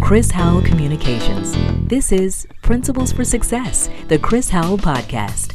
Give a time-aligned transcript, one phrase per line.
[0.00, 1.54] Chris Howell Communications.
[1.86, 5.54] This is Principles for Success, the Chris Howell Podcast.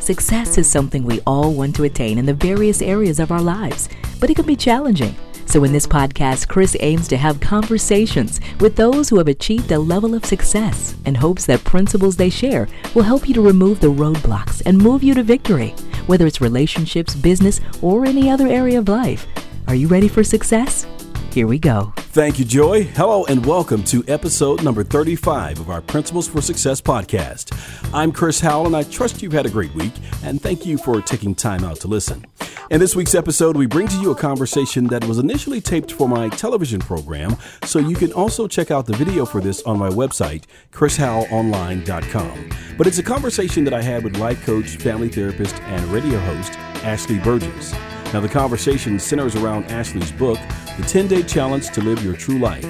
[0.00, 3.88] Success is something we all want to attain in the various areas of our lives,
[4.20, 5.14] but it can be challenging.
[5.46, 9.78] So, in this podcast, Chris aims to have conversations with those who have achieved a
[9.78, 13.86] level of success and hopes that principles they share will help you to remove the
[13.86, 15.70] roadblocks and move you to victory,
[16.06, 19.26] whether it's relationships, business, or any other area of life.
[19.68, 20.86] Are you ready for success?
[21.34, 21.92] Here we go.
[21.96, 22.84] Thank you, Joy.
[22.84, 27.52] Hello, and welcome to episode number 35 of our Principles for Success podcast.
[27.92, 31.02] I'm Chris Howell, and I trust you've had a great week, and thank you for
[31.02, 32.24] taking time out to listen.
[32.70, 36.08] In this week's episode, we bring to you a conversation that was initially taped for
[36.08, 39.88] my television program, so you can also check out the video for this on my
[39.88, 42.50] website, chrishowellonline.com.
[42.78, 46.52] But it's a conversation that I had with life coach, family therapist, and radio host
[46.84, 47.74] Ashley Berges.
[48.14, 50.38] Now, the conversation centers around Ashley's book,
[50.76, 52.64] The 10 Day Challenge to Live Your True Life.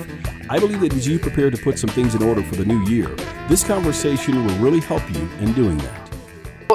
[0.48, 2.82] I believe that as you prepare to put some things in order for the new
[2.86, 3.14] year,
[3.46, 6.10] this conversation will really help you in doing that.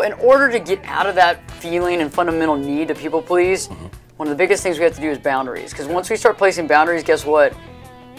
[0.05, 3.87] In order to get out of that feeling and fundamental need to people please, mm-hmm.
[4.17, 5.71] one of the biggest things we have to do is boundaries.
[5.71, 7.55] Because once we start placing boundaries, guess what?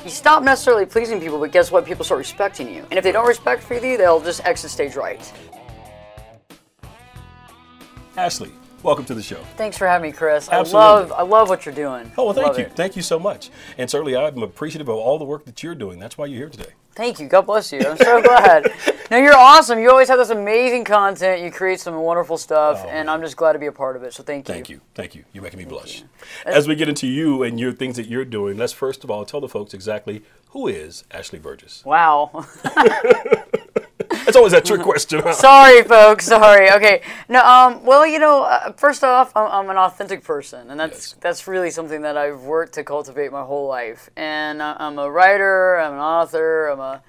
[0.02, 1.86] You stop necessarily pleasing people, but guess what?
[1.86, 2.84] People start respecting you.
[2.90, 5.32] And if they don't respect for you, they'll just exit stage right.
[8.16, 8.50] Ashley,
[8.82, 9.42] Welcome to the show.
[9.56, 10.48] Thanks for having me, Chris.
[10.48, 10.80] Absolutely.
[10.80, 12.10] I love I love what you're doing.
[12.16, 12.72] Oh well, thank love you, it.
[12.72, 13.50] thank you so much.
[13.76, 15.98] And certainly, I'm appreciative of all the work that you're doing.
[15.98, 16.70] That's why you're here today.
[16.94, 17.28] Thank you.
[17.28, 17.80] God bless you.
[17.80, 18.72] I'm so glad.
[19.10, 19.78] no, you're awesome.
[19.78, 21.42] You always have this amazing content.
[21.42, 24.02] You create some wonderful stuff, oh, and I'm just glad to be a part of
[24.02, 24.14] it.
[24.14, 24.54] So thank you.
[24.54, 24.80] Thank you.
[24.94, 25.24] Thank you.
[25.34, 26.02] You're making me blush.
[26.46, 29.26] As we get into you and your things that you're doing, let's first of all
[29.26, 31.82] tell the folks exactly who is Ashley Berges.
[31.84, 32.46] Wow.
[34.30, 35.20] It's always that trick question.
[35.32, 36.26] Sorry, folks.
[36.26, 36.70] Sorry.
[36.70, 37.02] Okay.
[37.28, 37.44] No.
[37.44, 37.84] Um.
[37.84, 41.16] Well, you know, uh, first off, I'm, I'm, an authentic person, and that's yes.
[41.20, 44.08] that's really something that I've worked to cultivate my whole life.
[44.16, 45.80] And I'm a writer.
[45.80, 46.68] I'm an author.
[46.68, 47.02] I'm a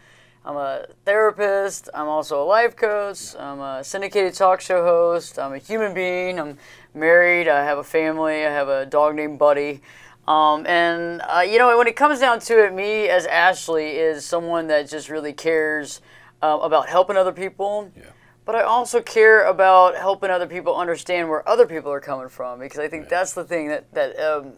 [0.44, 1.90] I'm a therapist.
[1.94, 3.36] I'm also a life coach.
[3.38, 5.38] I'm a syndicated talk show host.
[5.38, 6.40] I'm a human being.
[6.40, 6.58] I'm
[6.96, 7.48] married.
[7.48, 8.48] I have a family.
[8.48, 9.82] I have a dog named Buddy.
[10.28, 14.26] Um, and uh, you know, when it comes down to it, me as Ashley is
[14.26, 16.02] someone that just really cares
[16.42, 17.92] uh, about helping other people.
[17.96, 18.04] Yeah.
[18.46, 22.60] But I also care about helping other people understand where other people are coming from
[22.60, 23.10] because I think right.
[23.10, 24.54] that's the thing that that um,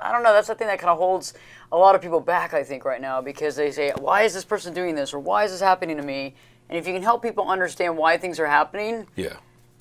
[0.00, 0.32] I don't know.
[0.32, 1.34] That's the thing that kind of holds
[1.70, 2.52] a lot of people back.
[2.52, 5.44] I think right now because they say, "Why is this person doing this?" or "Why
[5.44, 6.34] is this happening to me?"
[6.68, 9.36] And if you can help people understand why things are happening, yeah,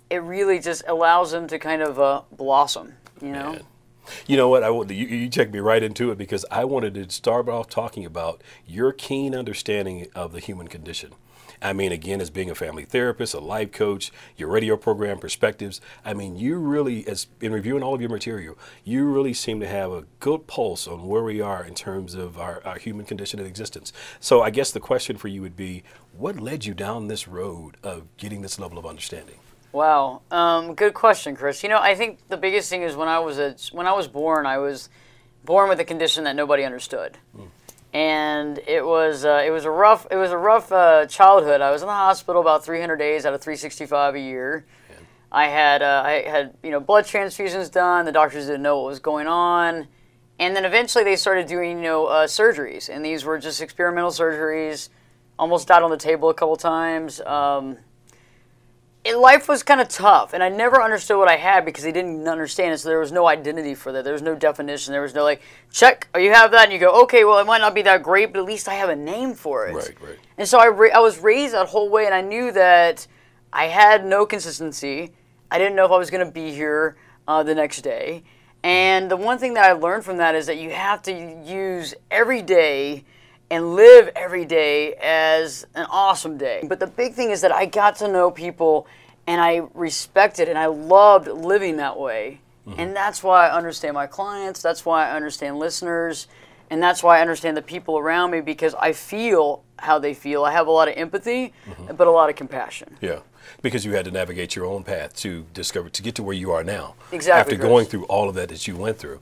[0.09, 2.93] it really just allows them to kind of uh, blossom.
[3.21, 3.51] You know.
[3.53, 3.63] Man.
[4.25, 4.63] You know what?
[4.63, 8.05] I you, you checked me right into it because I wanted to start off talking
[8.05, 11.13] about your keen understanding of the human condition.
[11.61, 15.81] I mean, again, as being a family therapist, a life coach, your radio program, Perspectives,
[16.05, 19.67] I mean, you really, as in reviewing all of your material, you really seem to
[19.67, 23.39] have a good pulse on where we are in terms of our, our human condition
[23.39, 23.91] and existence.
[24.19, 25.83] So I guess the question for you would be,
[26.15, 29.37] what led you down this road of getting this level of understanding?
[29.71, 31.61] Wow, um, good question, Chris.
[31.61, 34.07] You know, I think the biggest thing is when I was a, when I was
[34.07, 34.89] born, I was
[35.43, 37.17] born with a condition that nobody understood.
[37.35, 37.49] Mm
[37.97, 41.61] and it was uh, it was a rough it was a rough uh, childhood.
[41.61, 44.67] I was in the hospital about 300 days out of 365 a year.
[45.31, 48.05] I had uh, I had you know blood transfusions done.
[48.05, 49.87] The doctors didn't know what was going on,
[50.37, 54.11] and then eventually they started doing you know uh, surgeries, and these were just experimental
[54.11, 54.89] surgeries.
[55.39, 57.19] Almost died on the table a couple times.
[57.21, 57.77] Um,
[59.07, 61.91] it, life was kind of tough, and I never understood what I had because I
[61.91, 62.79] didn't understand it.
[62.79, 64.03] So there was no identity for that.
[64.03, 64.91] There was no definition.
[64.91, 65.41] There was no like
[65.71, 66.07] check.
[66.13, 67.23] Oh, you have that, and you go, okay.
[67.23, 69.67] Well, it might not be that great, but at least I have a name for
[69.67, 69.75] it.
[69.75, 70.19] Right, right.
[70.37, 73.07] And so I, ra- I was raised that whole way, and I knew that
[73.53, 75.13] I had no consistency.
[75.49, 76.97] I didn't know if I was going to be here
[77.27, 78.23] uh, the next day.
[78.63, 81.11] And the one thing that I learned from that is that you have to
[81.45, 83.05] use every day
[83.49, 86.63] and live every day as an awesome day.
[86.67, 88.87] But the big thing is that I got to know people
[89.25, 92.41] and I respected and I loved living that way.
[92.67, 92.79] Mm-hmm.
[92.79, 96.27] And that's why I understand my clients, that's why I understand listeners,
[96.69, 100.43] and that's why I understand the people around me because I feel how they feel.
[100.43, 101.95] I have a lot of empathy, mm-hmm.
[101.95, 102.97] but a lot of compassion.
[102.99, 103.19] Yeah.
[103.61, 106.51] Because you had to navigate your own path to discover to get to where you
[106.51, 106.95] are now.
[107.13, 107.39] Exactly.
[107.39, 107.69] After Chris.
[107.69, 109.21] going through all of that that you went through.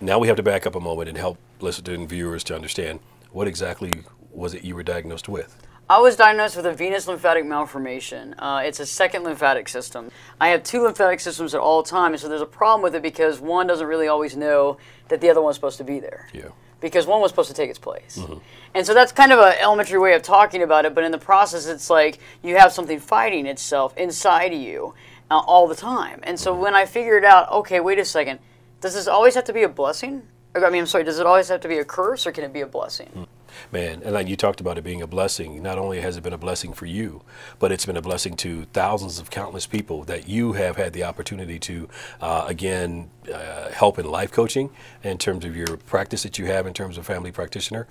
[0.00, 2.98] Now we have to back up a moment and help listeners and viewers to understand
[3.32, 3.92] what exactly
[4.30, 5.56] was it you were diagnosed with?
[5.90, 8.36] I was diagnosed with a venous lymphatic malformation.
[8.38, 10.12] Uh, it's a second lymphatic system.
[10.40, 13.40] I have two lymphatic systems at all times, so there's a problem with it because
[13.40, 14.78] one doesn't really always know
[15.08, 16.28] that the other one's supposed to be there.
[16.32, 16.50] Yeah.
[16.80, 18.18] Because one was supposed to take its place.
[18.18, 18.38] Mm-hmm.
[18.74, 21.18] And so that's kind of an elementary way of talking about it, but in the
[21.18, 24.94] process, it's like you have something fighting itself inside of you
[25.28, 26.20] uh, all the time.
[26.22, 26.62] And so mm-hmm.
[26.62, 28.38] when I figured out, okay, wait a second,
[28.80, 30.22] does this always have to be a blessing?
[30.54, 32.52] I mean, I'm sorry, does it always have to be a curse or can it
[32.52, 33.26] be a blessing?
[33.72, 36.32] Man, and like you talked about it being a blessing, not only has it been
[36.32, 37.22] a blessing for you,
[37.58, 41.04] but it's been a blessing to thousands of countless people that you have had the
[41.04, 41.88] opportunity to,
[42.20, 44.70] uh, again, uh, help in life coaching
[45.02, 47.86] in terms of your practice that you have in terms of family practitioner.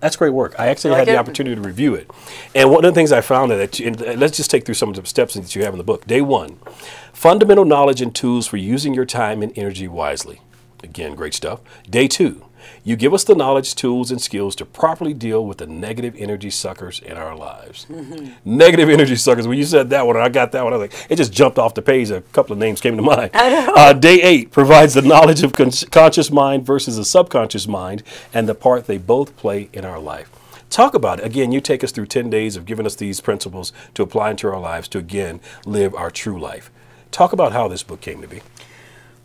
[0.00, 0.54] That's great work.
[0.58, 1.18] I actually like had the it?
[1.18, 2.10] opportunity to review it,
[2.54, 4.90] and one of the things I found that you, and let's just take through some
[4.90, 6.06] of the steps that you have in the book.
[6.06, 6.58] Day one,
[7.12, 10.40] fundamental knowledge and tools for using your time and energy wisely.
[10.86, 11.60] Again, great stuff.
[11.90, 12.44] Day two,
[12.84, 16.48] you give us the knowledge, tools, and skills to properly deal with the negative energy
[16.48, 17.86] suckers in our lives.
[18.44, 19.48] Negative energy suckers.
[19.48, 20.72] When you said that one, I got that one.
[20.72, 22.10] I was like, it just jumped off the page.
[22.10, 23.32] A couple of names came to mind.
[23.34, 28.48] Uh, day eight provides the knowledge of con- conscious mind versus the subconscious mind and
[28.48, 30.30] the part they both play in our life.
[30.70, 31.26] Talk about it.
[31.26, 34.46] Again, you take us through 10 days of giving us these principles to apply into
[34.46, 36.70] our lives to again live our true life.
[37.10, 38.42] Talk about how this book came to be.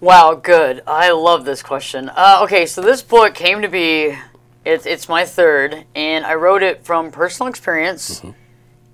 [0.01, 0.81] Wow, good.
[0.87, 2.09] I love this question.
[2.09, 4.17] Uh, okay, so this book came to be,
[4.65, 8.23] it's, it's my third, and I wrote it from personal experience,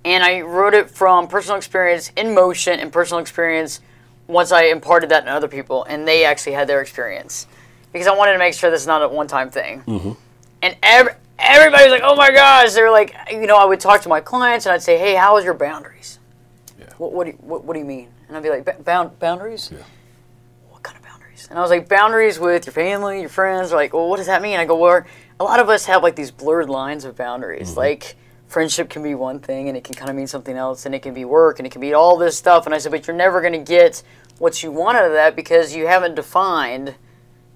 [0.04, 3.80] and I wrote it from personal experience in motion and personal experience
[4.26, 7.46] once I imparted that to other people, and they actually had their experience.
[7.90, 9.82] Because I wanted to make sure this is not a one time thing.
[10.60, 14.10] And every, everybody's like, oh my gosh, they're like, you know, I would talk to
[14.10, 16.18] my clients and I'd say, hey, how is your boundaries?
[16.78, 16.92] Yeah.
[16.98, 18.08] What, what, do you, what, what do you mean?
[18.28, 19.70] And I'd be like, "Ba- bound, boundaries?
[19.72, 19.78] Yeah.
[21.42, 21.50] What kind of boundaries?
[21.50, 23.70] And I was like, boundaries with your family, your friends.
[23.70, 24.58] They're like, well, what does that mean?
[24.58, 25.04] I go, well,
[25.38, 27.70] a lot of us have like these blurred lines of boundaries.
[27.70, 27.78] Mm-hmm.
[27.78, 28.16] Like,
[28.48, 31.00] friendship can be one thing and it can kind of mean something else, and it
[31.00, 32.66] can be work and it can be all this stuff.
[32.66, 34.02] And I said, but you're never going to get
[34.38, 36.94] what you want out of that because you haven't defined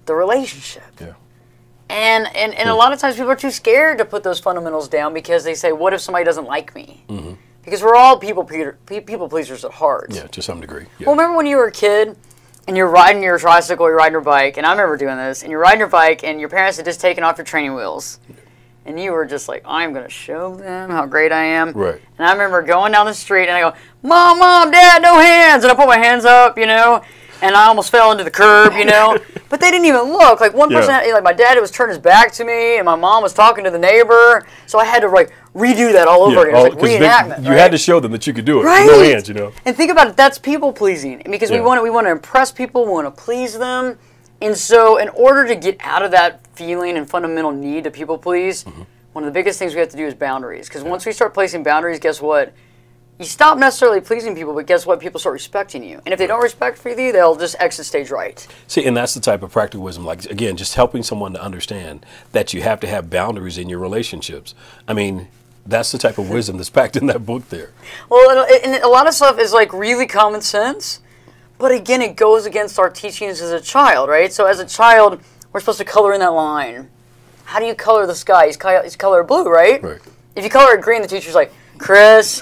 [0.05, 0.83] the relationship.
[0.99, 1.13] Yeah.
[1.89, 2.77] And, and, and a hmm.
[2.77, 5.71] lot of times people are too scared to put those fundamentals down because they say,
[5.71, 7.03] what if somebody doesn't like me?
[7.07, 7.33] Mm-hmm.
[7.63, 10.07] Because we're all people, pe- people pleasers at heart.
[10.11, 10.85] Yeah, to some degree.
[10.99, 11.07] Yeah.
[11.07, 12.17] Well, remember when you were a kid
[12.67, 15.51] and you're riding your tricycle, you're riding your bike, and I remember doing this, and
[15.51, 18.19] you're riding your bike, and your parents had just taken off your training wheels.
[18.85, 21.71] And you were just like, I'm going to show them how great I am.
[21.71, 22.01] Right.
[22.17, 25.63] And I remember going down the street, and I go, Mom, Mom, Dad, no hands.
[25.63, 27.01] And I put my hands up, you know,
[27.43, 29.17] and I almost fell into the curb, you know.
[29.49, 30.39] but they didn't even look.
[30.39, 31.01] Like one person, Yeah.
[31.03, 33.63] had, like my dad was turning his back to me, and my mom was talking
[33.65, 34.45] to the neighbor.
[34.65, 36.49] So I had to like redo that all over again.
[36.49, 36.81] It was all- like 'cause
[37.37, 37.59] they- you right?
[37.59, 38.63] had to show them that you could do it.
[38.63, 38.87] Right.
[38.87, 39.51] No hands, you know.
[39.65, 41.21] And think about it, that's people pleasing.
[41.29, 41.57] Because Yeah.
[41.59, 43.99] we want to we want to impress people, we want to please them.
[44.41, 48.17] And so in order to get out of that feeling and fundamental need to people
[48.17, 48.81] please, Mm-hmm.
[49.13, 50.67] one of the biggest things we have to do is boundaries.
[50.69, 52.53] Because once we start placing boundaries, guess what?
[53.19, 54.99] You stop necessarily pleasing people, but guess what?
[54.99, 56.01] People start respecting you.
[56.05, 58.45] And if they don't respect for you, they'll just exit stage right.
[58.67, 60.03] See, and that's the type of practical wisdom.
[60.03, 63.79] Like again, just helping someone to understand that you have to have boundaries in your
[63.79, 64.55] relationships.
[64.87, 65.27] I mean,
[65.65, 67.49] that's the type of wisdom that's packed in that book.
[67.49, 67.71] There.
[68.09, 70.99] Well, and and a lot of stuff is like really common sense,
[71.59, 74.33] but again, it goes against our teachings as a child, right?
[74.33, 75.21] So as a child,
[75.51, 76.89] we're supposed to color in that line.
[77.45, 78.47] How do you color the sky?
[78.47, 79.81] He's, color blue, right?
[79.83, 79.99] Right.
[80.35, 82.41] If you color it green, the teacher's like, Chris,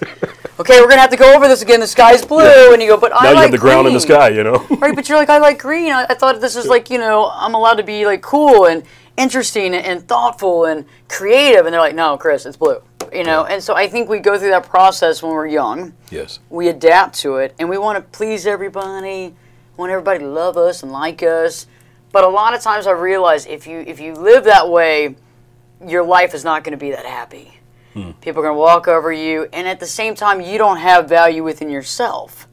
[0.61, 1.79] okay, we're gonna have to go over this again.
[1.79, 3.99] The sky's blue, and you go, but I now you have the ground in the
[3.99, 4.29] sky.
[4.29, 4.65] You know.
[4.79, 4.95] right?
[4.95, 5.91] But you're like, I like green.
[5.91, 8.83] I, I thought this is like, you know, I'm allowed to be like cool and
[9.17, 11.65] interesting and thoughtful and creative.
[11.65, 12.81] And they're like, no, Chris, it's blue.
[13.13, 15.93] You know, and so I think we go through that process when we're young.
[16.09, 16.39] yes.
[16.49, 19.35] We adapt to it, and we want to please everybody.
[19.75, 21.65] Want everybody to love us and like us.
[22.11, 25.15] But a lot of times, I realize if you if you live that way,
[25.86, 27.61] your life is not going to be that happy.
[27.93, 31.10] People are going to walk over you, and at the same time, you don't have
[31.10, 32.48] value within yourself.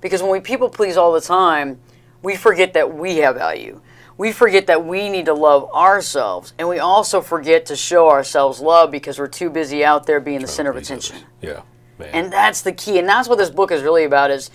[0.00, 1.80] Because when we people please all the time,
[2.22, 3.80] we forget that we have value.
[4.18, 8.60] We forget that we need to love ourselves, and we also forget to show ourselves
[8.60, 11.08] love because we're too busy out there being the center of Please others.
[11.10, 11.28] attention.
[11.42, 11.62] Yeah.
[11.98, 12.10] Man.
[12.12, 12.98] And that's the key.
[12.98, 14.50] And that's what this book is really about is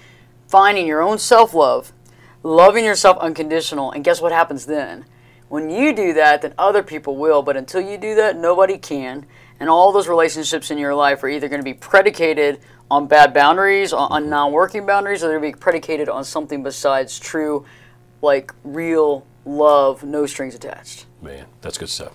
[0.48, 1.92] finding your own self-love,
[2.44, 5.06] loving yourself unconditional, and guess what happens then?
[5.50, 9.26] When you do that, then other people will, but until you do that, nobody can.
[9.62, 13.32] And all those relationships in your life are either going to be predicated on bad
[13.32, 14.32] boundaries, on, on mm-hmm.
[14.32, 17.64] non-working boundaries, or they're going to be predicated on something besides true,
[18.24, 21.06] like real love, no strings attached.
[21.22, 22.12] Man, that's good stuff.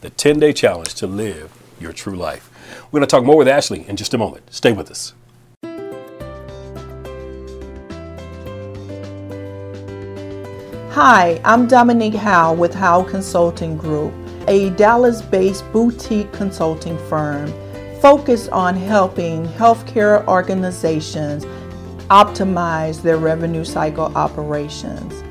[0.00, 2.50] The 10 day challenge to live your true life.
[2.90, 4.52] We're going to talk more with Ashley in just a moment.
[4.52, 5.14] Stay with us.
[10.90, 14.12] Hi, I'm Dominique Howe with Howe Consulting Group,
[14.46, 17.52] a Dallas based boutique consulting firm
[18.00, 21.44] focused on helping healthcare organizations
[22.10, 25.22] optimize their revenue cycle operations.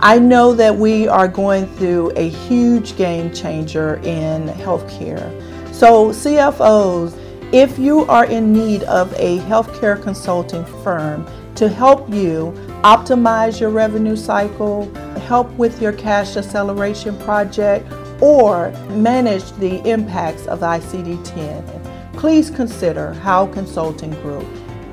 [0.00, 5.30] I know that we are going through a huge game changer in healthcare.
[5.74, 7.16] So, CFOs,
[7.52, 11.26] if you are in need of a healthcare consulting firm
[11.56, 17.86] to help you optimize your revenue cycle, help with your cash acceleration project,
[18.20, 24.46] or manage the impacts of ICD 10, please consider Howe Consulting Group.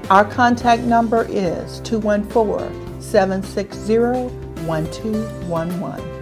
[0.10, 3.98] Our contact number is 214 760
[4.66, 6.18] 1211.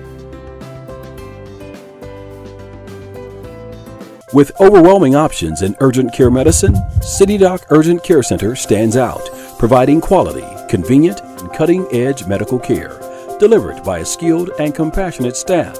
[4.34, 10.46] With overwhelming options in urgent care medicine, CityDoc Urgent Care Center stands out, providing quality,
[10.68, 13.00] convenient, and cutting edge medical care
[13.40, 15.78] delivered by a skilled and compassionate staff,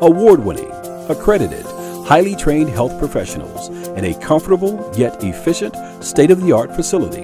[0.00, 0.70] award winning,
[1.08, 1.64] accredited,
[2.06, 5.74] highly trained health professionals in a comfortable yet efficient
[6.04, 7.22] state of the art facility.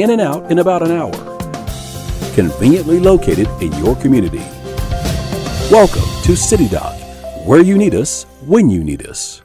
[0.00, 1.12] In and out in about an hour.
[2.34, 4.44] Conveniently located in your community.
[5.70, 9.42] Welcome to CityDoc, where you need us when you need us.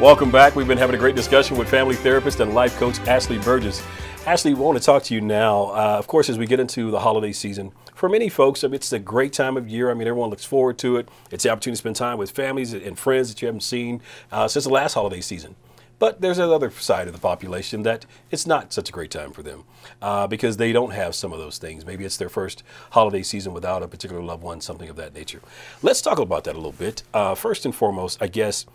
[0.00, 0.56] Welcome back.
[0.56, 3.82] We've been having a great discussion with family therapist and life coach Ashley Berges.
[4.26, 5.70] Ashley, we want to talk to you now.
[5.70, 8.74] Uh, of course, as we get into the holiday season, for many folks, I mean,
[8.74, 9.90] it's a great time of year.
[9.90, 11.08] I mean, everyone looks forward to it.
[11.30, 14.46] It's the opportunity to spend time with families and friends that you haven't seen uh,
[14.46, 15.56] since the last holiday season.
[15.98, 19.42] But there's another side of the population that it's not such a great time for
[19.42, 19.64] them
[20.00, 21.84] uh, because they don't have some of those things.
[21.84, 25.40] Maybe it's their first holiday season without a particular loved one, something of that nature.
[25.82, 27.02] Let's talk about that a little bit.
[27.12, 28.66] Uh, first and foremost, I guess,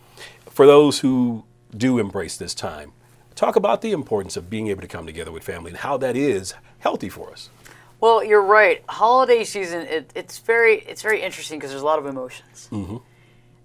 [0.49, 2.93] for those who do embrace this time,
[3.35, 6.15] talk about the importance of being able to come together with family and how that
[6.15, 7.49] is healthy for us.
[7.99, 8.83] Well, you're right.
[8.89, 12.69] Holiday season, it, it's very it's very interesting because there's a lot of emotions.
[12.71, 12.97] Mm-hmm.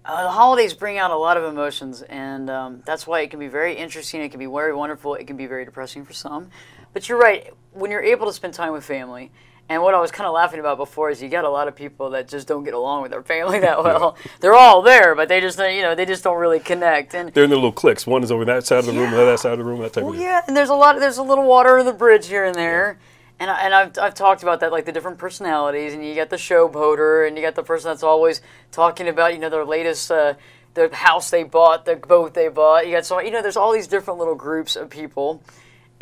[0.03, 3.39] Uh, the holidays bring out a lot of emotions, and um, that's why it can
[3.39, 4.21] be very interesting.
[4.21, 5.13] It can be very wonderful.
[5.13, 6.49] It can be very depressing for some.
[6.93, 7.53] But you're right.
[7.73, 9.31] When you're able to spend time with family,
[9.69, 11.75] and what I was kind of laughing about before is you got a lot of
[11.75, 14.17] people that just don't get along with their family that well.
[14.17, 14.31] Yeah.
[14.41, 17.15] They're all there, but they just you know they just don't really connect.
[17.15, 18.05] And they're in their little cliques.
[18.05, 19.01] One is over that side of the yeah.
[19.01, 20.19] room, the other side of the room, that type well, of.
[20.19, 20.99] Yeah, and there's a lot.
[20.99, 22.97] There's a little water in the bridge here and there.
[22.99, 23.07] Yeah.
[23.41, 26.29] And, I, and I've, I've talked about that, like the different personalities, and you got
[26.29, 28.39] the showboater, and you got the person that's always
[28.71, 30.35] talking about, you know, their latest, uh,
[30.75, 32.85] the house they bought, the boat they bought.
[32.85, 35.41] You got so, you know, there's all these different little groups of people.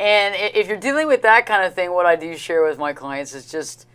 [0.00, 2.92] And if you're dealing with that kind of thing, what I do share with my
[2.92, 3.86] clients is just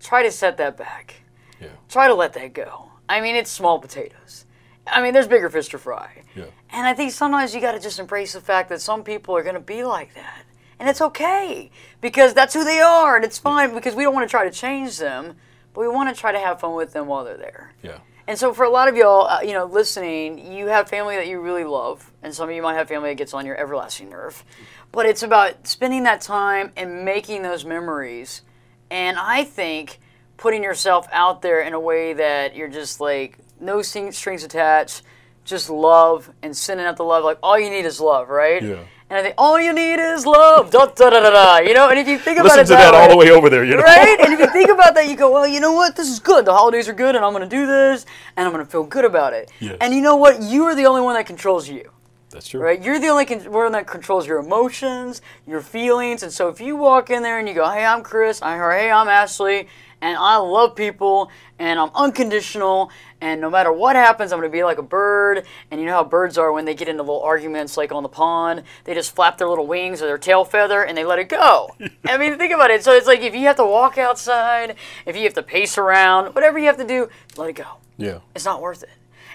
[0.00, 1.22] try to set that back.
[1.60, 1.68] Yeah.
[1.88, 2.90] Try to let that go.
[3.08, 4.44] I mean, it's small potatoes.
[4.86, 6.24] I mean, there's bigger fish to fry.
[6.34, 6.46] Yeah.
[6.70, 9.42] And I think sometimes you got to just embrace the fact that some people are
[9.42, 10.44] going to be like that
[10.82, 14.28] and it's okay because that's who they are, and it's fine because we don't want
[14.28, 15.36] to try to change them,
[15.72, 17.72] but we want to try to have fun with them while they're there.
[17.84, 17.98] Yeah.
[18.26, 21.28] And so, for a lot of y'all, uh, you know, listening, you have family that
[21.28, 24.10] you really love, and some of you might have family that gets on your everlasting
[24.10, 24.44] nerve.
[24.92, 28.42] But it's about spending that time and making those memories.
[28.90, 29.98] And I think
[30.36, 35.02] putting yourself out there in a way that you're just like no strings attached,
[35.44, 37.24] just love and sending out the love.
[37.24, 38.62] Like all you need is love, right?
[38.62, 38.84] Yeah.
[39.08, 40.70] And I think all you need is love.
[40.70, 41.58] da, da, da, da, da.
[41.58, 43.30] You know, and if you think about Listen it, to that, that all the way
[43.30, 44.18] over there, you know, right?
[44.18, 45.96] and if you think about that, you go, well, you know what?
[45.96, 46.46] This is good.
[46.46, 48.06] The holidays are good, and I'm going to do this,
[48.38, 49.50] and I'm going to feel good about it.
[49.60, 49.76] Yes.
[49.82, 50.40] And you know what?
[50.40, 51.90] You are the only one that controls you.
[52.32, 52.60] That's true.
[52.60, 52.82] Right?
[52.82, 56.76] You're the only con- one that controls your emotions, your feelings, and so if you
[56.76, 59.68] walk in there and you go, "Hey, I'm Chris," or "Hey, I'm Ashley,"
[60.00, 62.90] and I love people, and I'm unconditional,
[63.22, 65.46] and no matter what happens, I'm going to be like a bird.
[65.70, 68.08] And you know how birds are when they get into little arguments, like on the
[68.08, 71.28] pond, they just flap their little wings or their tail feather and they let it
[71.28, 71.70] go.
[72.04, 72.82] I mean, think about it.
[72.82, 74.74] So it's like if you have to walk outside,
[75.06, 77.76] if you have to pace around, whatever you have to do, let it go.
[77.96, 78.18] Yeah.
[78.34, 78.90] It's not worth it.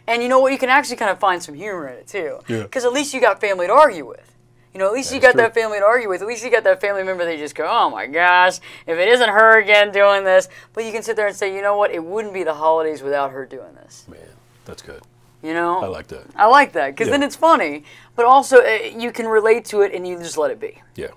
[0.07, 0.51] And you know what?
[0.53, 2.39] You can actually kind of find some humor in it too.
[2.47, 2.63] Yeah.
[2.63, 4.33] Because at least you got family to argue with.
[4.73, 5.41] You know, at least that you got true.
[5.41, 6.21] that family to argue with.
[6.21, 8.97] At least you got that family member that you just go, oh my gosh, if
[8.97, 10.49] it isn't her again doing this.
[10.73, 11.91] But you can sit there and say, you know what?
[11.91, 14.05] It wouldn't be the holidays without her doing this.
[14.07, 14.19] Man,
[14.65, 15.01] that's good.
[15.41, 15.79] You know?
[15.79, 16.25] I like that.
[16.35, 17.13] I like that because Yeah.
[17.13, 17.83] then it's funny,
[18.15, 20.81] but also uh, you can relate to it and you just let it be.
[20.95, 21.07] Yeah.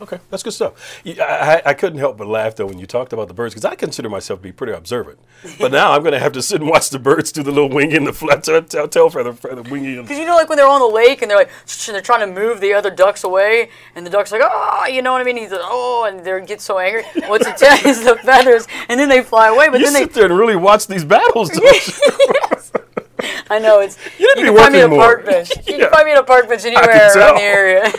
[0.00, 1.00] Okay, that's good stuff.
[1.06, 3.74] I, I- couldn't help but laugh though when you talked about the birds because I
[3.76, 5.18] consider myself to be pretty observant.
[5.60, 7.68] But now I'm going to have to sit and watch the birds do the little
[7.68, 10.02] winging, the flat tail, tail, tail feather, feather winging.
[10.02, 11.50] Because you know, like when they're on the lake and they're like,
[11.86, 15.00] and they're trying to move the other ducks away, and the duck's like, oh, you
[15.00, 15.36] know what I mean?
[15.36, 17.04] He's like, oh, and they get so angry.
[17.28, 19.68] What's it tell is the feathers, and then they fly away.
[19.68, 21.50] But You then sit they, there and really watch these battles.
[21.54, 21.62] You?
[23.50, 23.96] I know it's.
[24.18, 25.50] You be can find me at a park bench.
[25.66, 25.84] You Yeah.
[25.84, 27.92] can find me at a park bench anywhere around the area.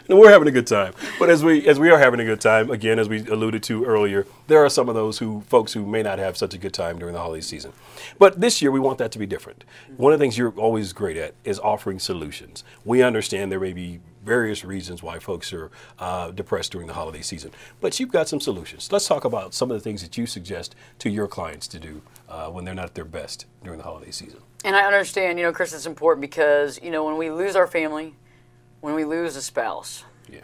[0.08, 0.94] We're having a good time.
[1.18, 3.84] But as we as we are having a good time, again, as we alluded to
[3.84, 6.74] earlier, there are some of those who folks who may not have such a good
[6.74, 7.72] time during the holiday season.
[8.18, 9.64] But this year we want that to be different.
[9.96, 12.64] One of the things you're always great at is offering solutions.
[12.84, 17.20] We understand there may be various reasons why folks are uh, depressed during the holiday
[17.20, 18.90] season, but you've got some solutions.
[18.90, 22.00] Let's talk about some of the things that you suggest to your clients to do
[22.28, 24.40] uh, when they're not at their best during the holiday season.
[24.64, 27.66] And I understand, you know, Chris, it's important because, you know, when we lose our
[27.66, 28.14] family,
[28.84, 30.40] when we lose a spouse, Yeah.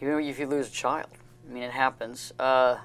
[0.00, 1.08] even if you lose a child,
[1.44, 2.32] I mean, it happens.
[2.38, 2.78] Uh,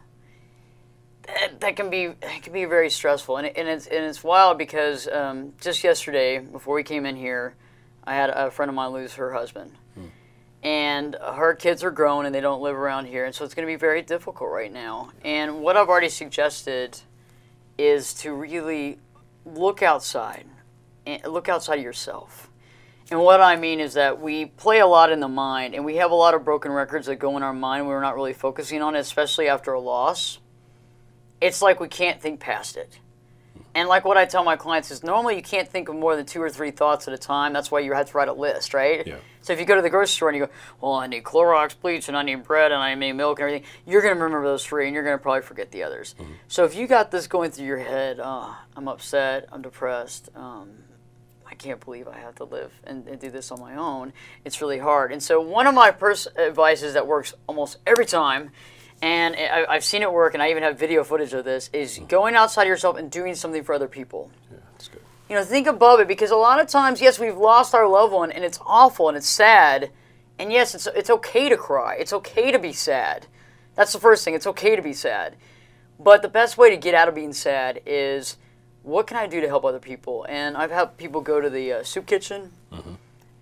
[1.28, 4.24] that, that can be it can be very stressful, and, it, and it's and it's
[4.24, 7.54] wild because um, just yesterday before we came in here,
[8.04, 9.74] I had a friend of mine lose her husband,
[10.64, 13.68] and her kids are grown and they don't live around here, and so it's going
[13.68, 15.12] to be very difficult right now.
[15.24, 17.00] And what I've already suggested
[17.78, 18.98] is to really
[19.46, 20.48] look outside,
[21.06, 22.50] and look outside of yourself.
[23.10, 25.96] And what I mean is that we play a lot in the mind, and we
[25.96, 27.88] have a lot of broken records that go in our mind.
[27.88, 30.40] We're not really focusing on it, especially after a loss.
[31.40, 33.00] It's like we can't think past it.
[33.78, 36.26] And like what I tell my clients is normally you can't think of more than
[36.26, 37.54] two or three thoughts at a time.
[37.54, 39.06] That's why you have to write a list, right?
[39.06, 39.18] Yeah.
[39.42, 41.76] So if you go to the grocery store and you go, well, I need Clorox
[41.80, 44.48] bleach and I need bread and I need milk and everything, you're going to remember
[44.48, 46.16] those three and you're going to probably forget the others.
[46.48, 50.72] So if you got this going through your head, oh, I'm upset, I'm depressed, um,
[51.58, 54.14] can't believe I have to live and, and do this on my own.
[54.46, 55.12] It's really hard.
[55.12, 58.52] And so one of my pers- advices that works almost every time,
[59.02, 62.00] and I, I've seen it work, and I even have video footage of this, is
[62.00, 62.08] mm.
[62.08, 64.32] going outside yourself and doing something for other people.
[64.52, 65.02] Yeah, that's good.
[65.30, 68.14] You know, think above it because a lot of times, yes, we've lost our loved
[68.14, 69.92] one, and it's awful and it's sad.
[70.40, 71.96] And yes, it's it's okay to cry.
[71.96, 73.26] It's okay to be sad.
[73.76, 74.36] That's the first thing.
[74.36, 75.36] It's okay to be sad.
[76.00, 78.38] But the best way to get out of being sad is
[78.88, 80.26] what can I do to help other people?
[80.30, 82.54] And I've helped people go to the uh, soup kitchen,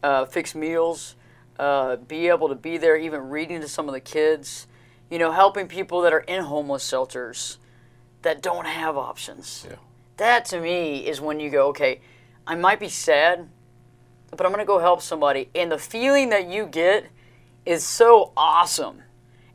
[0.02, 1.16] uh, fix meals,
[1.60, 4.66] uh, be able to be there, even reading to some of the kids,
[5.10, 7.60] you know, helping people that are in homeless shelters
[8.24, 9.68] that don't have options.
[9.70, 9.76] Yeah.
[10.18, 12.02] That to me is when you go, okay,
[12.48, 13.48] I might be sad,
[14.32, 15.50] but I'm going to go help somebody.
[15.54, 17.06] And the feeling that you get
[17.68, 19.04] is so awesome.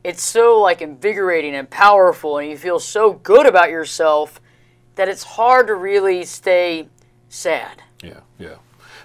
[0.03, 4.40] It's so like invigorating and powerful, and you feel so good about yourself
[4.95, 6.87] that it's hard to really stay
[7.29, 7.81] sad.
[8.03, 8.55] Yeah, yeah.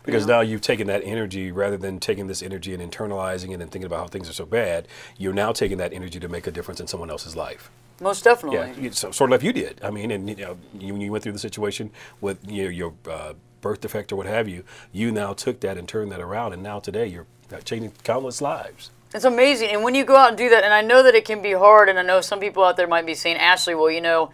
[0.05, 3.71] Because now you've taken that energy rather than taking this energy and internalizing it and
[3.71, 4.87] thinking about how things are so bad.
[5.19, 7.71] You're now taking that energy to make a difference in someone else's life.
[8.01, 8.85] Most definitely.
[8.85, 9.81] Yeah, so, sort of like you did.
[9.83, 11.91] I mean, and you know, you, when you went through the situation
[12.21, 15.77] with you know, your uh, birth defect or what have you, you now took that
[15.77, 18.91] and turned that around, and now today you're uh, changing countless lives.
[19.15, 19.71] It's amazing.
[19.71, 21.53] And when you go out and do that, and I know that it can be
[21.53, 24.31] hard, and I know some people out there might be saying, Ashley, well, you know,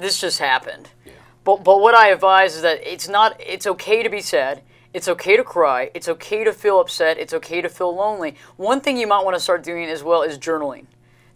[0.00, 0.88] this just happened.
[1.44, 4.62] But, but what I advise is that it's not, it's okay to be sad.
[4.92, 5.90] It's okay to cry.
[5.94, 7.18] It's okay to feel upset.
[7.18, 8.34] It's okay to feel lonely.
[8.56, 10.86] One thing you might want to start doing as well is journaling.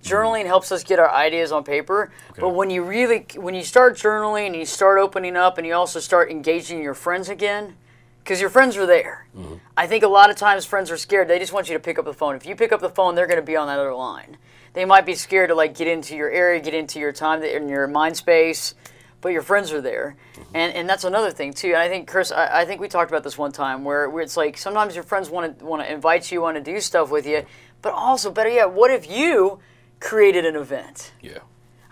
[0.03, 3.96] Journaling helps us get our ideas on paper, but when you really, when you start
[3.96, 7.77] journaling and you start opening up and you also start engaging your friends again,
[8.22, 9.27] because your friends are there.
[9.37, 9.55] Mm-hmm.
[9.77, 11.29] I think a lot of times friends are scared.
[11.29, 12.37] They just want you to pick up the phone.
[12.37, 14.37] If you pick up the phone, they're going to be on that other line.
[14.75, 17.69] They might be scared to like get into your area, get into your time, in
[17.69, 18.75] your mind space,
[19.21, 20.17] but your friends are there.
[20.35, 20.57] Mm-hmm.
[20.57, 21.69] And, and that's another thing too.
[21.69, 24.23] And I think Chris, I, I think we talked about this one time where, where
[24.23, 27.11] it's like sometimes your friends want to want to invite you, want to do stuff
[27.11, 27.47] with you,
[27.83, 29.61] but also better yet, what if you
[30.01, 31.13] created an event?
[31.23, 31.39] Yeah.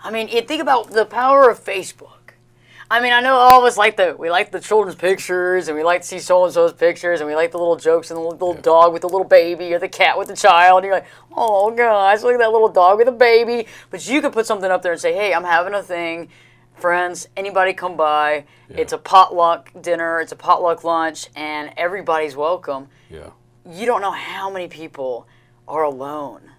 [0.03, 2.22] I mean, think about the power of Facebook.
[2.93, 5.75] I mean, I know all of us like the we like the children's pictures, and
[5.75, 8.17] we like to see so and so's pictures, and we like the little jokes and
[8.17, 10.77] the little, little dog with the little baby or the cat with the child.
[10.77, 13.65] And you're like, oh gosh, look at that little dog with a baby.
[13.89, 16.29] But you could put something up there and say, hey, I'm having a thing,
[16.75, 17.27] friends.
[17.35, 18.45] Anybody come by?
[18.69, 20.19] It's a potluck dinner.
[20.21, 22.89] It's a potluck lunch, and everybody's welcome.
[23.09, 23.31] Yeah.
[23.67, 25.27] You don't know how many people
[25.67, 26.51] are alone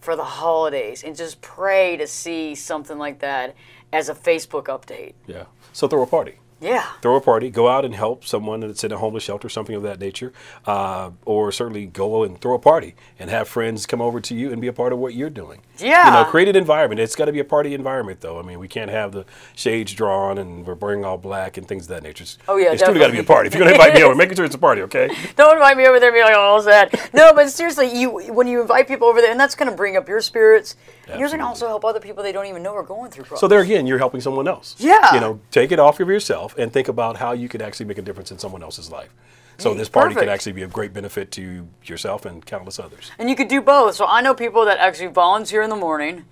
[0.00, 3.54] for the holidays, and just pray to see something like that
[3.92, 5.14] as a Facebook update.
[5.28, 5.44] Yeah.
[5.78, 6.40] So throw a party.
[6.60, 6.84] Yeah.
[7.02, 7.50] Throw a party.
[7.50, 10.32] Go out and help someone that's in a homeless shelter, something of that nature,
[10.66, 14.50] uh, or certainly go and throw a party and have friends come over to you
[14.50, 15.60] and be a part of what you're doing.
[15.78, 16.06] Yeah.
[16.06, 17.00] You know, create an environment.
[17.00, 18.38] It's got to be a party environment, though.
[18.38, 21.84] I mean, we can't have the shades drawn and we're wearing all black and things
[21.84, 22.22] of that nature.
[22.22, 23.46] It's, Oh, yeah, it's still got to be a party.
[23.48, 25.08] If you're going to invite me over, make sure it's a party, okay?
[25.36, 26.92] Don't invite me over there and be like, oh, all sad.
[27.12, 29.96] No, but seriously, you when you invite people over there, and that's going to bring
[29.96, 32.74] up your spirits, and you're going to also help other people they don't even know
[32.74, 33.40] are going through problems.
[33.40, 34.74] So there again, you're helping someone else.
[34.78, 35.14] Yeah.
[35.14, 37.98] You know, take it off of yourself and think about how you could actually make
[37.98, 39.10] a difference in someone else's life.
[39.58, 43.10] So this party could actually be of great benefit to yourself and countless others.
[43.18, 43.96] And you could do both.
[43.96, 46.26] So I know people that actually volunteer in the morning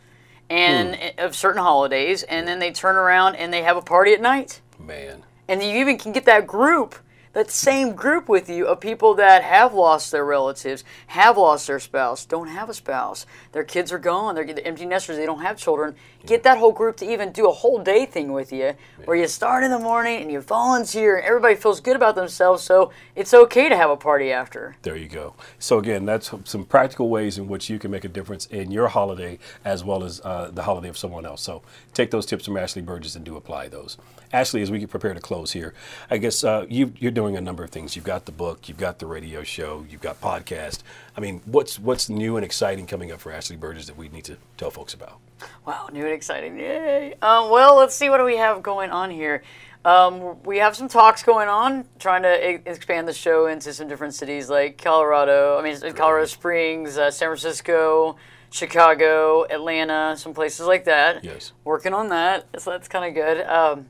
[0.48, 1.18] and Hmm.
[1.18, 4.61] of certain holidays, and then they turn around and they have a party at night.
[4.79, 5.24] Man.
[5.48, 6.94] And you even can get that group,
[7.37, 11.79] that same group with you of people that have lost their relatives, have lost their
[11.79, 15.59] spouse, don't have a spouse, their kids are gone, they're empty nesters, they don't have
[15.59, 15.94] children.
[16.25, 18.72] Get that whole group to even do a whole day thing with you,
[19.05, 22.62] where you start in the morning and you volunteer, and everybody feels good about themselves,
[22.62, 24.75] so it's okay to have a party after.
[24.81, 25.35] There you go.
[25.59, 28.88] So again, that's some practical ways in which you can make a difference in your
[28.88, 31.42] holiday as well as uh, the holiday of someone else.
[31.42, 31.61] So
[31.92, 33.99] take those tips from Ashley Berges and do apply those.
[34.33, 35.75] Ashley, as we get prepared to close here,
[36.11, 37.96] I guess uh, you, you're doing doing a number of things.
[37.96, 40.82] You've got the book, you've got the radio show, you've got podcast.
[41.16, 44.22] I mean, what's what's new and exciting coming up for Ashley Berges that we need
[44.24, 45.18] to tell folks about?
[45.66, 46.56] Wow, new and exciting!
[46.56, 47.14] Yay!
[47.20, 49.42] Um, well, let's see what do we have going on here.
[49.84, 53.88] Um, we have some talks going on, trying to e- expand the show into some
[53.88, 55.58] different cities like Colorado.
[55.58, 58.16] I mean, Colorado Springs, uh, San Francisco,
[58.50, 61.24] Chicago, Atlanta, some places like that.
[61.24, 61.52] Yes.
[61.64, 63.44] Working on that, so that's kind of good.
[63.46, 63.86] Um,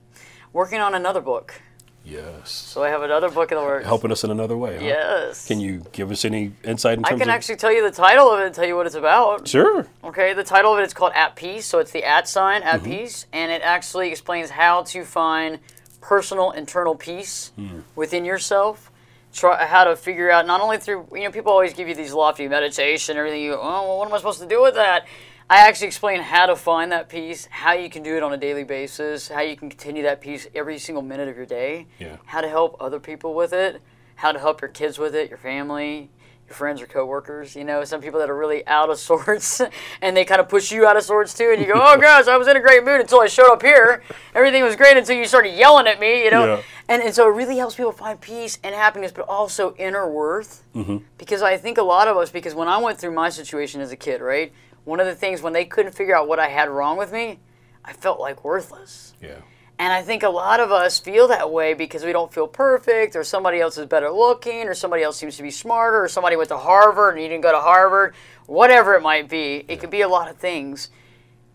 [0.55, 1.61] working on another book.
[2.07, 2.51] Yes.
[2.51, 3.85] So I have another book in the works.
[3.85, 4.77] Helping us in another way.
[4.79, 4.85] Huh?
[4.85, 5.47] Yes.
[5.49, 8.39] Can you give us any insight in I can actually tell you the title of
[8.41, 9.49] it and tell you what it's about.
[9.49, 9.85] Sure.
[10.05, 12.81] Okay, the title of it is called At Peace, so it's the at sign, at
[12.81, 12.91] Mm-hmm.
[12.93, 15.59] peace, and it actually explains how to find
[16.01, 17.81] personal internal peace Hmm.
[17.97, 18.93] within yourself.
[19.33, 22.13] Try how to figure out not only through you know people always give you these
[22.13, 25.07] lofty meditation everything you go, oh well, what am I supposed to do with that?
[25.49, 28.37] I actually explain how to find that peace, how you can do it on a
[28.37, 32.17] daily basis, how you can continue that peace every single minute of your day, Yeah.
[32.25, 33.81] how to help other people with it,
[34.17, 36.11] how to help your kids with it, your family,
[36.47, 37.57] your friends or coworkers.
[37.57, 39.61] You know, some people that are really out of sorts
[40.01, 41.51] and they kind of push you out of sorts too.
[41.53, 43.63] And you go, oh gosh, I was in a great mood until I showed up
[43.63, 44.03] here.
[44.35, 46.47] Everything was great until you started yelling at me, you know.
[46.47, 46.63] Yeah.
[46.89, 50.63] And, and so it really helps people find peace and happiness, but also inner worth.
[50.75, 50.99] Mm-hmm.
[51.19, 53.91] Because I think a lot of us, because when I went through my situation as
[53.91, 54.53] a kid, right,
[54.85, 57.41] one of the things when they couldn't figure out what I had wrong with me,
[57.85, 59.15] I felt like worthless.
[59.21, 59.41] Yeah.
[59.79, 63.15] And I think a lot of us feel that way because we don't feel perfect,
[63.15, 66.37] or somebody else is better looking, or somebody else seems to be smarter, or somebody
[66.37, 68.15] went to Harvard and you didn't go to Harvard,
[68.47, 69.65] whatever it might be.
[69.69, 70.89] It could be a lot of things.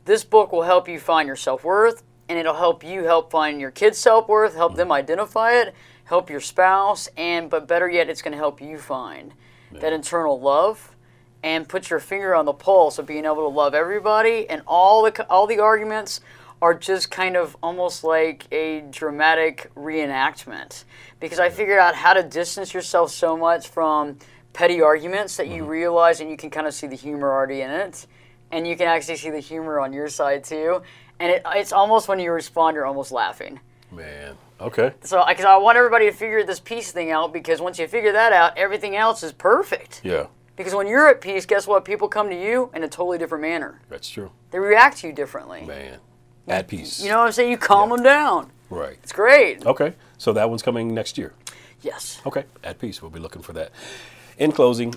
[0.06, 3.60] This book will help you find your self worth, and it'll help you help find
[3.60, 4.94] your kids' self worth, help them mm-hmm.
[4.94, 9.34] identify it, help your spouse, and but better yet, it's going to help you find
[9.72, 10.96] that internal love
[11.44, 15.02] and put your finger on the pulse of being able to love everybody and all
[15.04, 16.22] the all the arguments
[16.62, 20.84] are just kind of almost like a dramatic reenactment
[21.20, 24.18] because I figured out how to distance yourself so much from
[24.54, 25.72] petty arguments that you mm-hmm.
[25.72, 28.06] realize and you can kind of see the humor already in it
[28.52, 30.82] and you can actually see the humor on your side too
[31.20, 33.60] and it, it's almost when you respond you're almost laughing
[33.92, 34.38] Man.
[34.60, 34.94] Okay.
[35.02, 38.12] so because I want everybody to figure this peace thing out because once you figure
[38.12, 40.28] that out everything else is perfect Yeah.
[40.56, 41.86] because when you're at peace, guess what?
[41.86, 43.82] People come to you in a totally different manner.
[43.90, 44.32] That's true.
[44.52, 45.64] They react to you differently.
[45.66, 46.00] Man.
[46.48, 47.02] At peace.
[47.02, 47.52] You know what I'm saying?
[47.52, 47.96] You calm Yeah.
[47.96, 48.52] them down.
[48.70, 48.98] Right.
[49.04, 49.66] It's great.
[49.66, 49.94] Okay.
[50.18, 51.34] So that one's coming next year.
[51.82, 52.22] Yes.
[52.26, 53.02] Okay, at peace.
[53.02, 53.72] We'll be looking for that.
[54.38, 54.94] In closing,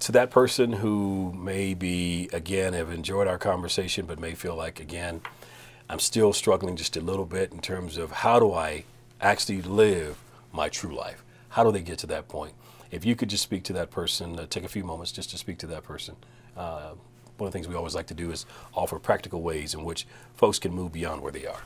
[0.00, 5.20] to that person who maybe, again, have enjoyed our conversation, but may feel like, again,
[5.90, 8.84] I'm still struggling just a little bit in terms of how do I
[9.20, 11.24] actually live my true life?
[11.50, 12.52] How do they get to that point?
[12.90, 15.38] If you could just speak to that person, uh, take a few moments just to
[15.38, 16.14] speak to that person.
[16.56, 16.92] Uh,
[17.38, 20.06] one of the things we always like to do is offer practical ways in which
[20.34, 21.62] folks can move beyond where they are.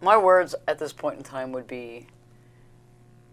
[0.00, 2.06] My words at this point in time would be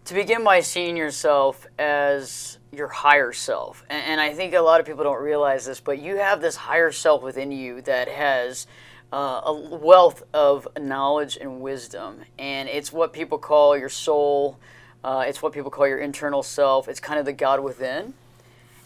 [0.04, 3.84] to begin by seeing yourself as your higher self.
[3.88, 6.56] And, and I think a lot of people don't realize this, but you have this
[6.56, 8.66] higher self within you that has
[9.12, 12.20] uh, a wealth of knowledge and wisdom.
[12.38, 14.58] And it's what people call your soul,
[15.04, 16.88] uh, it's what people call your internal self.
[16.88, 18.14] It's kind of the God within.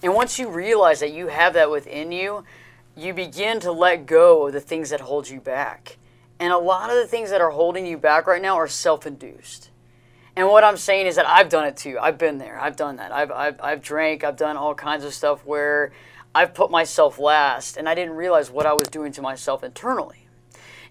[0.03, 2.45] And once you realize that you have that within you,
[2.97, 5.99] you begin to let go of the things that hold you back.
[6.41, 9.07] And a lot of the things that are holding you back right now are self
[9.07, 9.71] induced.
[10.35, 11.99] And what I'm saying is that I've done it too.
[12.01, 12.59] I've been there.
[12.59, 13.12] I've done that.
[13.12, 14.25] I've, I've, I've drank.
[14.25, 15.93] I've done all kinds of stuff where
[16.35, 20.27] I've put myself last and I didn't realize what I was doing to myself internally.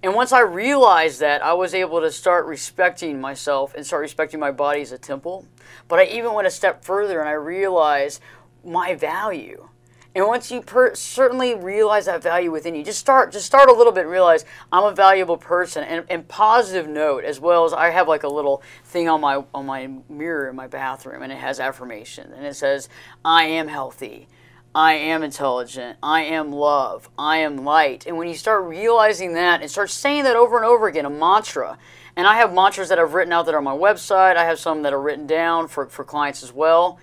[0.03, 4.39] And once I realized that, I was able to start respecting myself and start respecting
[4.39, 5.45] my body as a temple.
[5.87, 8.19] But I even went a step further and I realized
[8.63, 9.67] my value.
[10.13, 13.73] And once you per- certainly realize that value within you, just start just start a
[13.73, 14.05] little bit.
[14.05, 18.23] Realize I'm a valuable person, and, and positive note as well as I have like
[18.23, 22.33] a little thing on my on my mirror in my bathroom, and it has affirmation,
[22.33, 22.89] and it says
[23.23, 24.27] I am healthy,
[24.75, 28.05] I am intelligent, I am love, I am light.
[28.05, 31.09] And when you start realizing that and start saying that over and over again, a
[31.09, 31.77] mantra.
[32.17, 34.35] And I have mantras that I've written out that are on my website.
[34.35, 36.99] I have some that are written down for, for clients as well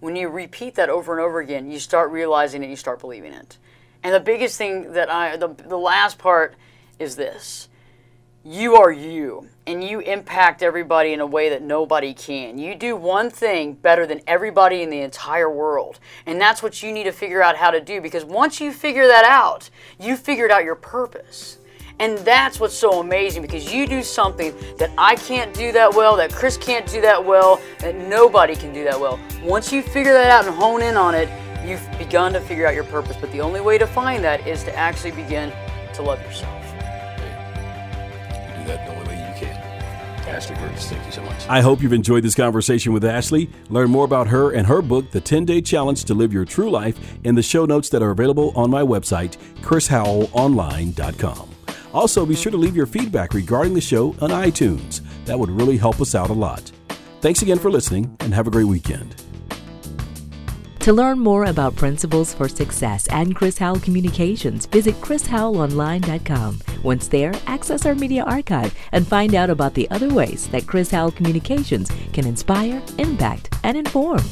[0.00, 3.32] when you repeat that over and over again, you start realizing it, you start believing
[3.32, 3.58] it.
[4.02, 6.54] And the biggest thing that I, the, the last part
[6.98, 7.68] is this
[8.42, 12.58] you are you, and you impact everybody in a way that nobody can.
[12.58, 16.00] You do one thing better than everybody in the entire world.
[16.24, 19.06] And that's what you need to figure out how to do because once you figure
[19.06, 21.58] that out, you figured out your purpose.
[22.00, 26.16] And that's what's so amazing because you do something that I can't do that well,
[26.16, 29.20] that Chris can't do that well, that nobody can do that well.
[29.44, 31.28] Once you figure that out and hone in on it,
[31.62, 33.18] you've begun to figure out your purpose.
[33.20, 35.52] But the only way to find that is to actually begin
[35.92, 36.64] to love yourself.
[36.64, 36.70] You
[38.62, 39.54] do that the only way you can.
[40.26, 41.46] Ashley Berges, thank you so much.
[41.50, 43.50] I hope you've enjoyed this conversation with Ashley.
[43.68, 46.70] Learn more about her and her book, The 10 Day Challenge to Live Your True
[46.70, 51.49] Life, in the show notes that are available on my website, chrishowellonline.com.
[51.92, 55.00] Also, be sure to leave your feedback regarding the show on iTunes.
[55.24, 56.70] That would really help us out a lot.
[57.20, 59.16] Thanks again for listening and have a great weekend.
[60.80, 66.58] To learn more about Principles for Success and Chris Howell Communications, visit chrishowellonline.com.
[66.82, 70.90] Once there, access our media archive and find out about the other ways that Chris
[70.90, 74.22] Howell Communications can inspire, impact, and inform.